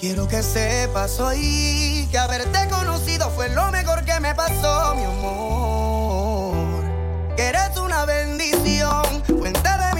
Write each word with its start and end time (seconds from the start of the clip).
Quiero 0.00 0.26
que 0.26 0.42
sepas 0.42 1.20
hoy 1.20 2.08
que 2.10 2.16
haberte 2.16 2.70
conocido 2.70 3.28
fue 3.28 3.50
lo 3.50 3.70
mejor 3.70 4.02
que 4.02 4.18
me 4.18 4.34
pasó, 4.34 4.94
mi 4.94 5.04
amor. 5.04 6.54
Que 7.36 7.48
eres 7.48 7.76
una 7.76 8.06
bendición, 8.06 9.22
fuente 9.26 9.60
de 9.60 9.94
mi 9.94 9.99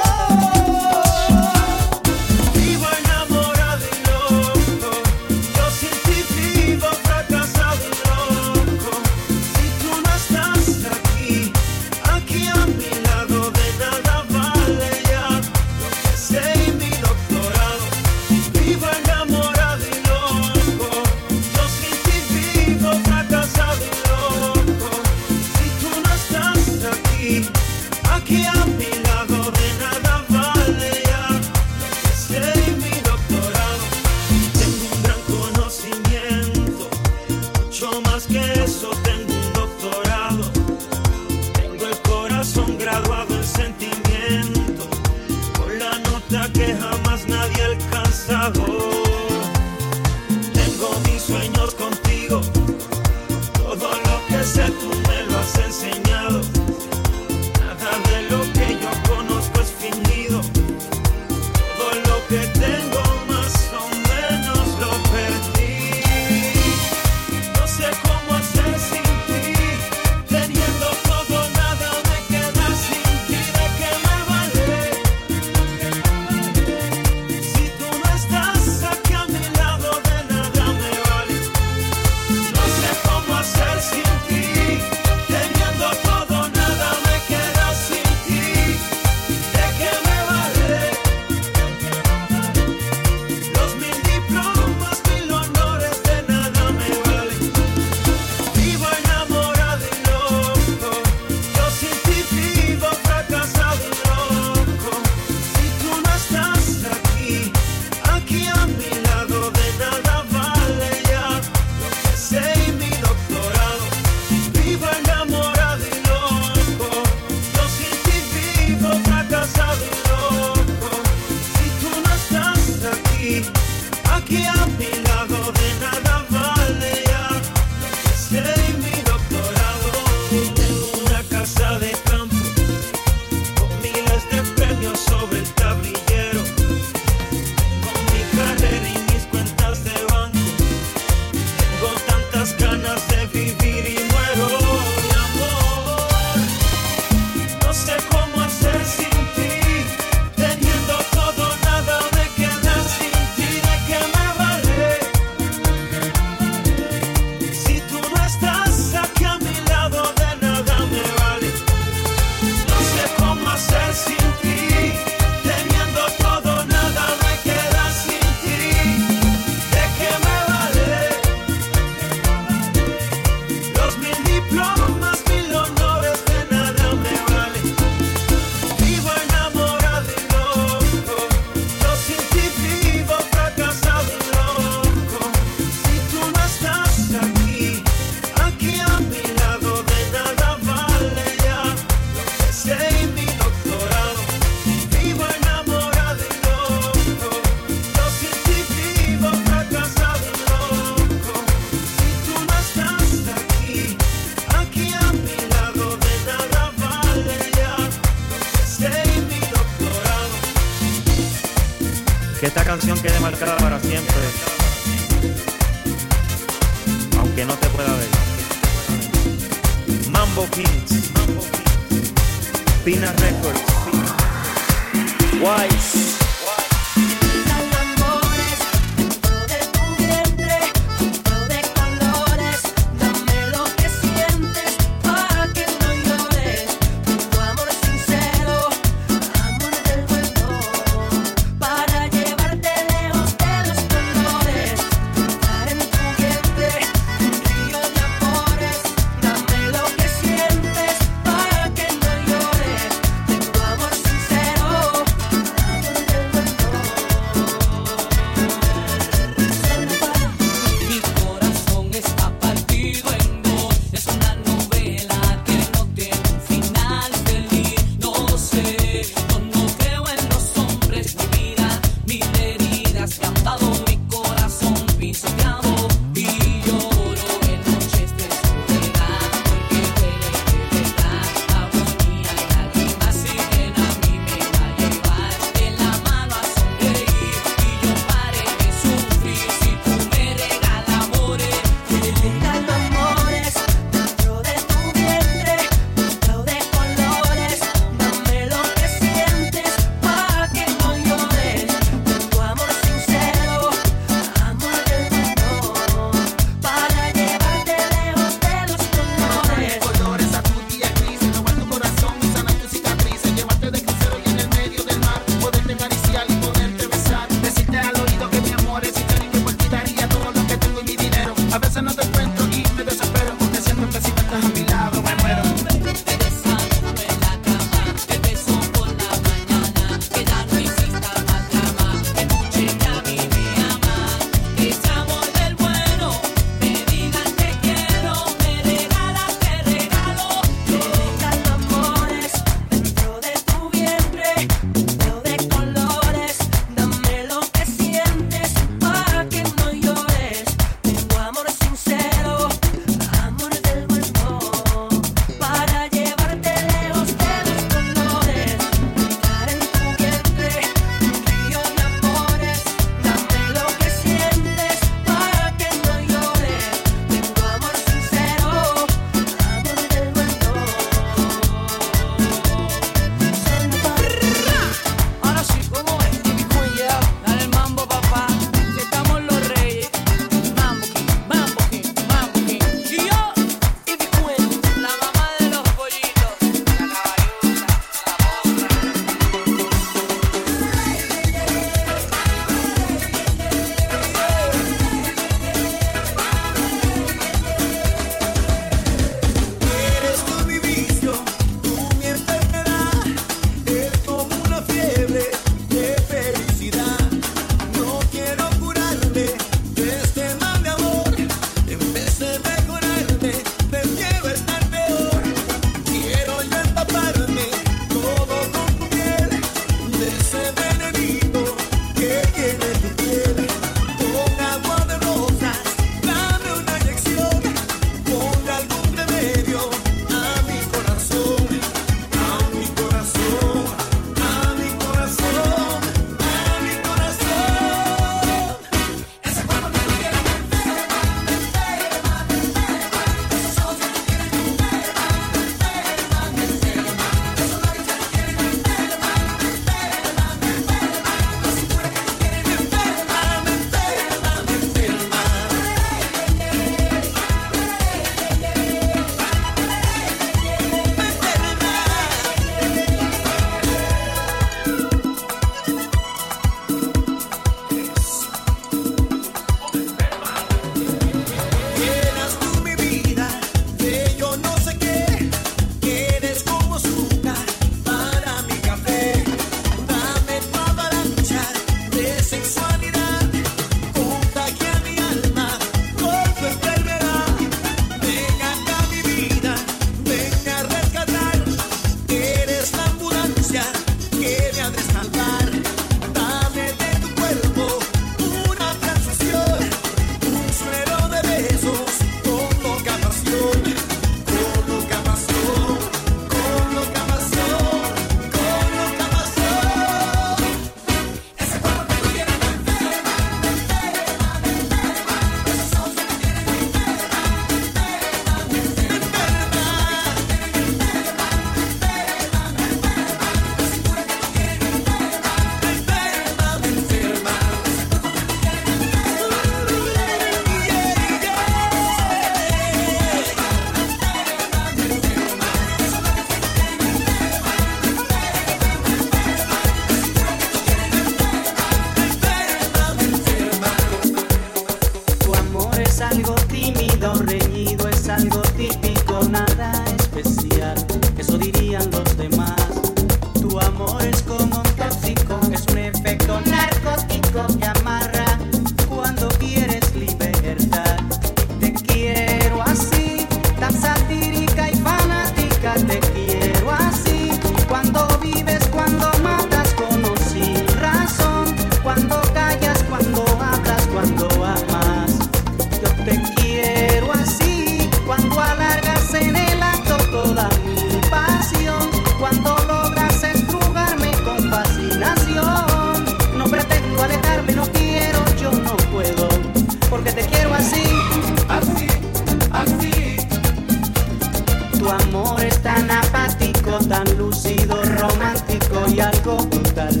lúcido, 597.16 597.82
romántico 597.82 598.84
y 598.88 599.00
algo 599.00 599.36
brutal. 599.36 600.00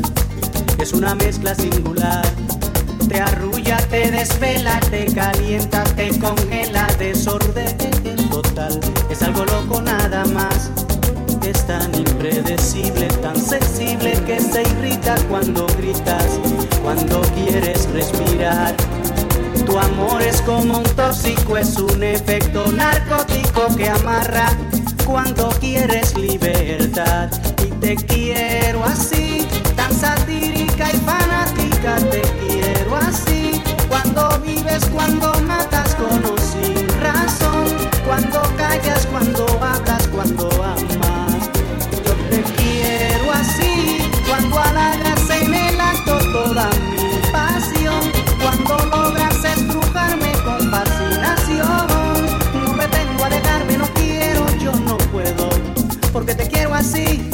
Es 0.78 0.92
una 0.92 1.14
mezcla 1.14 1.54
singular. 1.54 2.26
Te 3.08 3.20
arrulla, 3.20 3.76
te 3.88 4.10
desvela, 4.10 4.78
te 4.90 5.06
calienta, 5.06 5.84
te 5.84 6.16
congela, 6.18 6.86
desorden 6.98 7.76
total. 8.30 8.80
Es 9.10 9.22
algo 9.22 9.44
loco 9.44 9.82
nada 9.82 10.24
más. 10.26 10.70
Es 11.44 11.66
tan 11.66 11.94
impredecible, 11.94 13.08
tan 13.22 13.36
sensible 13.36 14.12
que 14.26 14.40
se 14.40 14.62
irrita 14.62 15.16
cuando 15.28 15.66
gritas, 15.78 16.38
cuando 16.82 17.20
quieres 17.34 17.88
respirar. 17.90 18.74
Tu 19.66 19.78
amor 19.78 20.22
es 20.22 20.40
como 20.42 20.78
un 20.78 20.84
tóxico, 20.96 21.56
es 21.56 21.76
un 21.76 22.02
efecto 22.02 22.70
narcótico 22.72 23.74
que 23.76 23.88
amarra 23.88 24.56
cuando 25.10 25.48
quieres 25.60 26.16
libertad. 26.16 27.28
Y 27.66 27.70
te 27.80 27.96
quiero 27.96 28.84
así, 28.84 29.46
tan 29.74 29.92
satírica 29.92 30.90
y 30.92 30.96
fanática, 30.98 31.96
te 32.10 32.22
quiero 32.40 32.96
así. 32.96 33.60
Cuando 33.88 34.28
vives, 34.40 34.84
cuando 34.94 35.32
matas 35.42 35.94
con 35.96 36.24
o 36.24 36.36
sin 36.38 36.88
razón, 37.00 37.66
cuando 38.06 38.40
callas, 38.56 39.06
cuando 39.06 39.46
hablas, 39.60 40.06
cuando 40.08 40.48
amas. 40.62 41.50
Yo 42.04 42.12
te 42.30 42.42
quiero 42.56 43.32
así, 43.32 43.98
cuando 44.28 44.58
halagas 44.60 45.30
en 45.30 45.54
el 45.54 45.80
acto 45.80 46.18
toda 46.32 46.70
I 56.80 56.82
see. 56.82 57.29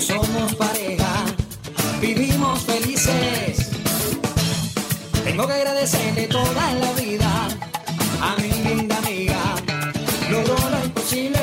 somos 0.00 0.54
pareja, 0.54 1.24
vivimos 2.00 2.60
felices. 2.60 3.70
Tengo 5.24 5.46
que 5.46 5.52
agradecerle 5.52 6.26
toda 6.28 6.72
la 6.74 6.92
vida 6.92 7.48
a 8.20 8.36
mi 8.40 8.50
linda 8.68 8.96
amiga, 8.98 9.40
logró 10.30 10.56
lo 10.70 10.84
imposible. 10.84 11.40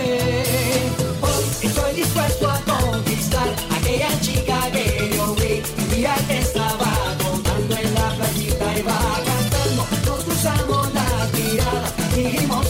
Hoy 1.22 1.44
estoy 1.64 1.94
dispuesto 1.96 2.50
a 2.50 2.60
conquistar 2.62 3.48
a 3.72 3.76
aquella 3.76 4.22
chica 4.22 4.72
que 4.72 5.12
yo 5.16 5.36
vi, 5.36 5.62
día 5.96 6.16
que 6.28 6.40
estaba 6.40 7.16
contando 7.24 7.76
en 7.76 7.94
la 7.94 8.10
playita 8.16 8.80
y 8.80 8.82
va 8.84 9.00
cantando. 9.26 9.88
Nos 10.06 10.24
cruzamos 10.24 10.94
las 10.94 11.34
miradas, 11.34 11.94
dijimos 12.16 12.68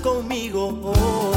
conmigo. 0.00 1.29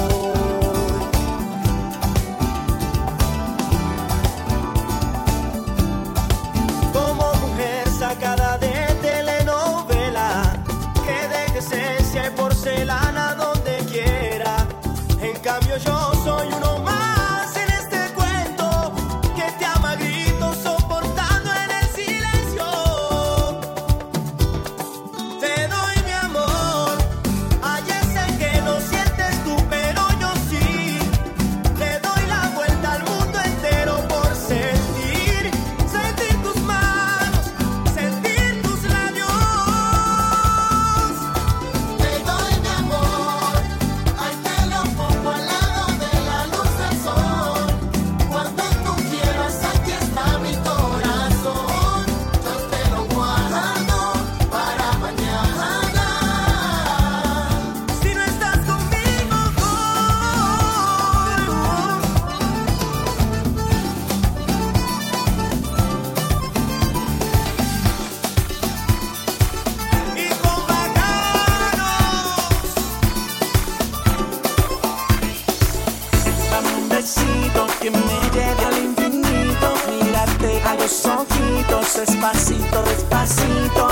despacito, 82.06 82.82
despacito. 82.84 83.88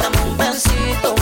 Dame 0.00 0.30
un 0.30 0.36
besito. 0.36 1.13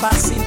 passe 0.00 0.39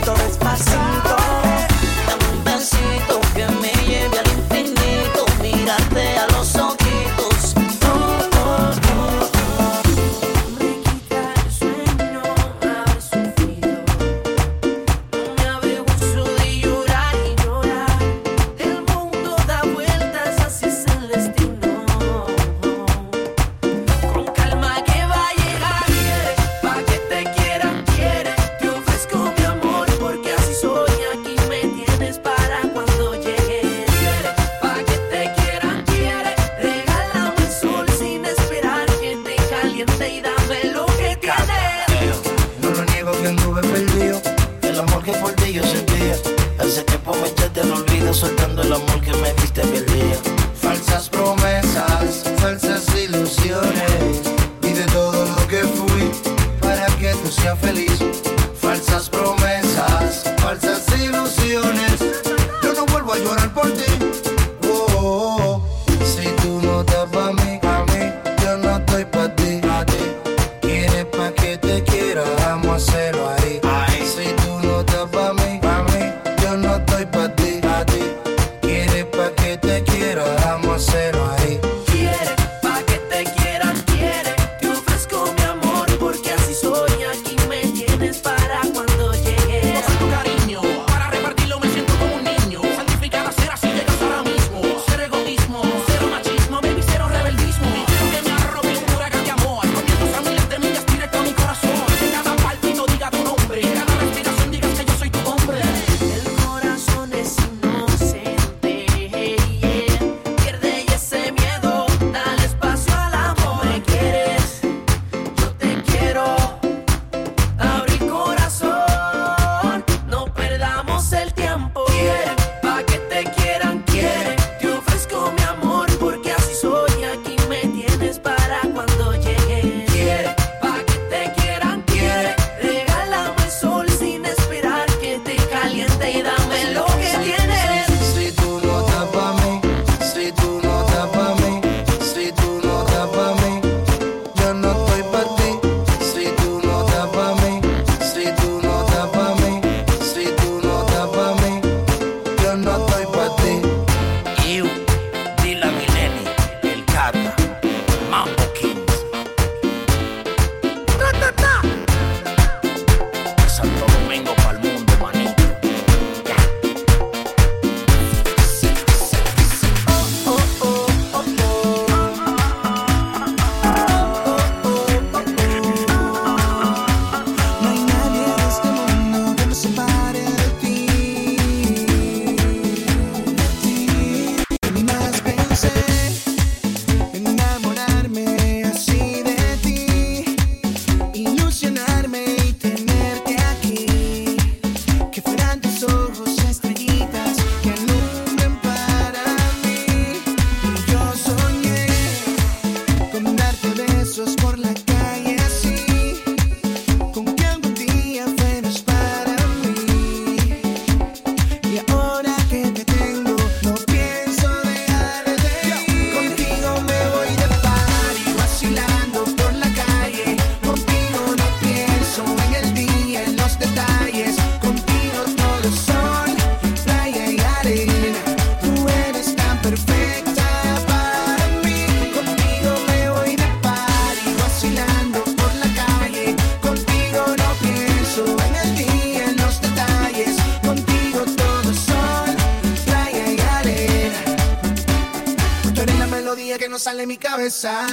sale 246.84 247.06
mi 247.06 247.18
cabeza. 247.18 247.86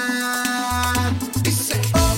Dice, 1.43 1.80
oh, 1.95 2.09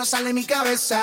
no 0.00 0.06
sale 0.06 0.32
mi 0.32 0.44
cabeza. 0.44 1.02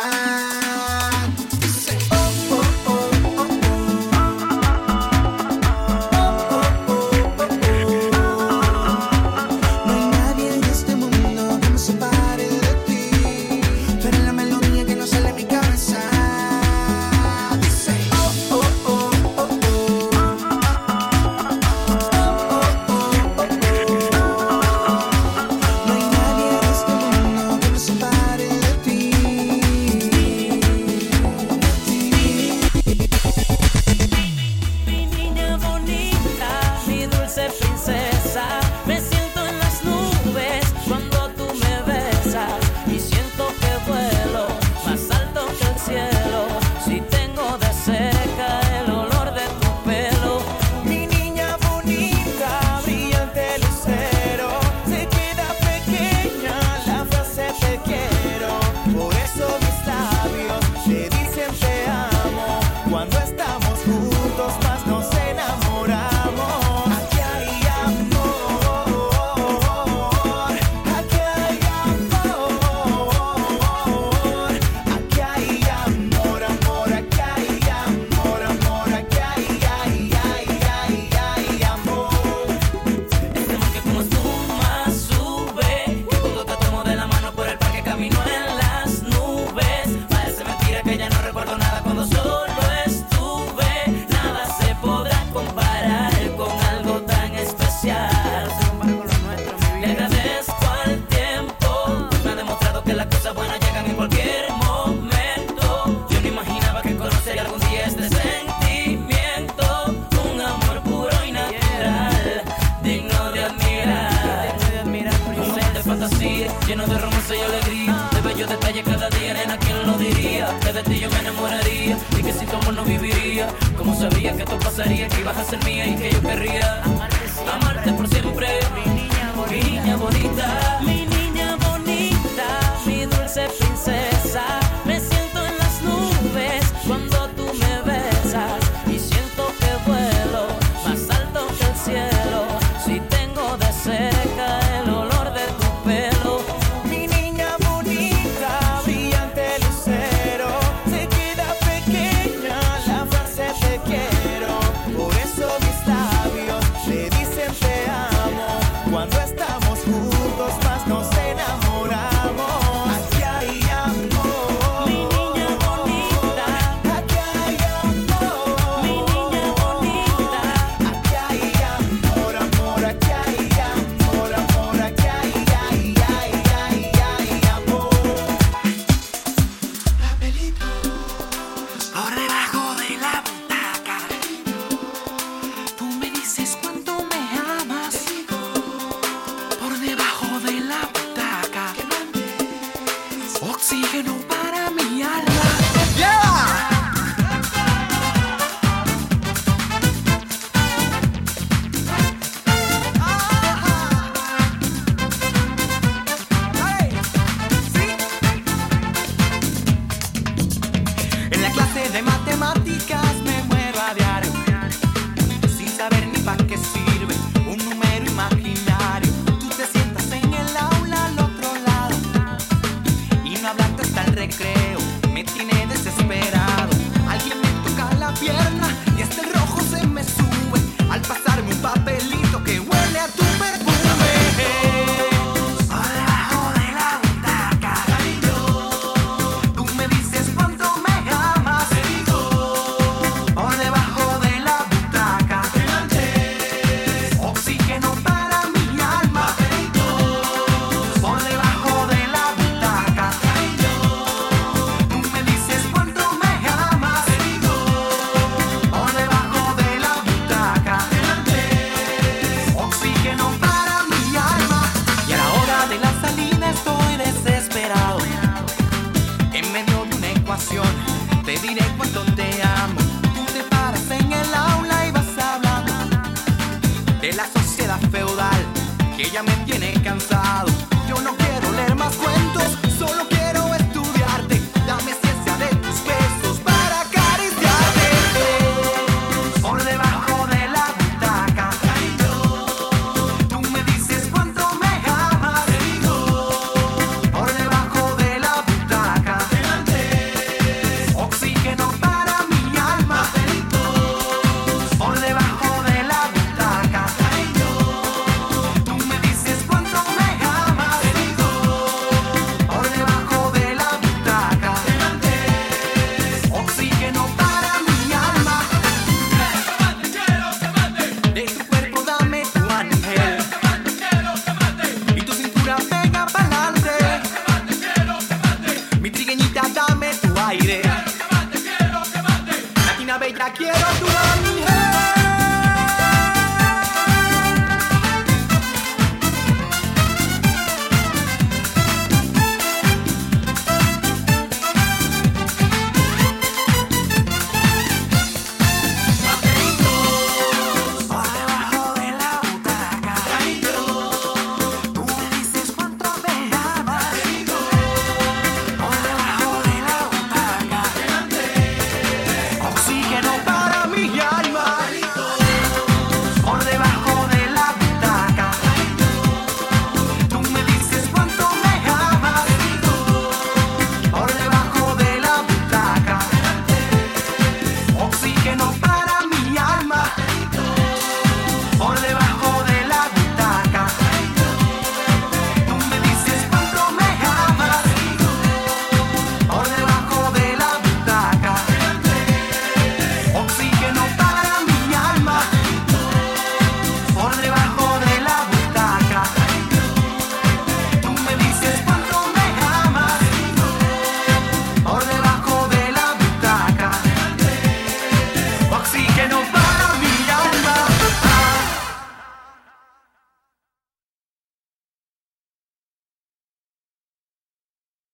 quiero 333.38 333.68
tu 333.80 333.86
manjar. 333.86 334.97